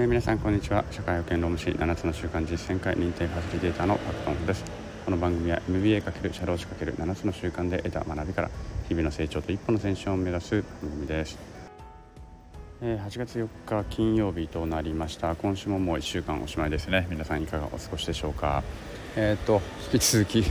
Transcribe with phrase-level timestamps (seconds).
[0.00, 0.82] えー、皆さんこんにちは。
[0.90, 4.64] 社会保険労務士7つの習慣実践会認定ファシリテーターのパクトンです。
[5.04, 8.50] この番組は MBA× 社労士 ×7 つの習慣で得た学びから
[8.88, 11.38] 日々の成長と一歩の前進を目指す番組です、
[12.80, 15.36] えー、8月4日金曜日となりました。
[15.36, 17.06] 今週ももう1週間おしまいですね。
[17.10, 18.62] 皆さんいかがお過ごしでしょうか。
[19.16, 19.60] えっ、ー、と
[19.92, 20.44] 引き続き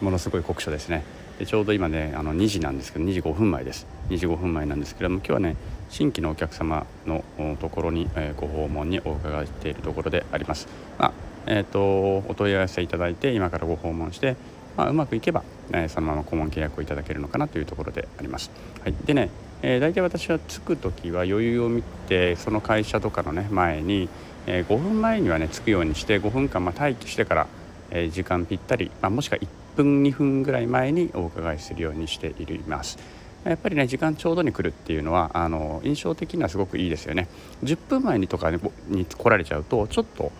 [0.00, 1.04] ものすごい酷暑ですね。
[1.40, 5.56] でちょうど今ねあの2時なんですけど2時5分前です2時5分前なんですけども今日はね
[5.88, 7.24] 新規のお客様の
[7.60, 10.68] ところに、えご訪問にお伺いしているところであります。
[10.98, 11.12] まあ
[11.46, 11.80] えーと、
[12.28, 14.36] お問い合わせいただいて今からご訪問して、
[14.76, 15.42] まあ、うまくいけば、
[15.72, 18.52] えー、そのまま顧問契約をいただけるのかなというところであります。
[18.84, 19.30] はい、でね、
[19.62, 24.08] えー、大体私は着く時は余裕を見てその会社とかのね前に、
[24.46, 27.46] え、5分前にはね着くようにして5分間ま待機してから、
[27.90, 32.98] え、時間ぴったり、まあ、もしくは1分2分ぐらい前にお伺いするようにしています。
[33.44, 37.26] やっぱりね時間ちょうどに来るっていうのはあの印象的にはすごくいいですよね
[37.64, 38.58] 10分前にとかに
[39.06, 40.30] 来られちゃうとちょっと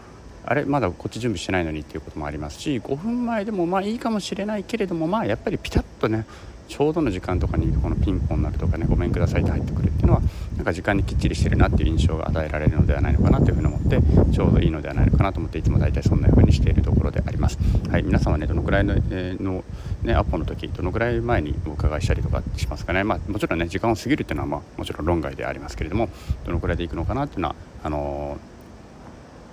[0.45, 6.27] あれまだこっち準備してないのにっていうこともありますし5分前でもまあいいかもしれないけれどもまあやっぱりピタッとね
[6.71, 10.23] ちょうどの時間とかにこのピンポンになるとかねごめんくださいって入ってくるっていうのは
[10.57, 14.01] なんか時間にきっちりしてるなっていう印象が与えられるのではないのかなというふうに思って
[14.33, 17.59] ちょうどいいのではないのかなと思っていつも大体そんな風にしているところであります。
[17.91, 19.65] はい、皆さんはねどのくらいの,、えー、の
[20.05, 26.09] ね、アポの時どのくらい前にお伺いしたりとかしますかね、まあ、もちろんね時間を過ぎるっていうのは、まあ、もちろん論外でありますけれども
[26.47, 28.39] どのくらいでいくのかなっていうのはあの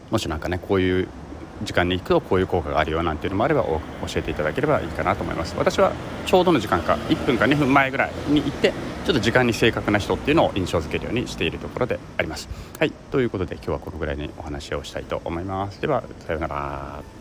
[0.10, 1.08] ー、もしなんかねこういう
[1.63, 3.80] 時間に行くとこういう効果があるよなんていうのもあれば教
[4.16, 5.55] えていただければいいかなと思います。
[5.58, 5.91] 私は
[6.25, 8.73] ちょうどの時間か1分か2分前ぐらいに行って
[9.05, 12.49] ちょっと時間に正確な人っていうのを印象づけるようにしているところであります。
[12.80, 15.81] はいということで今日はこのぐらいにお話をしたいと思います。
[15.81, 17.17] ではさようなら。